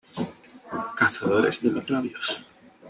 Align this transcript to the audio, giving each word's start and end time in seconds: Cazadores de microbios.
Cazadores 0.99 1.61
de 1.61 1.69
microbios. 1.69 2.27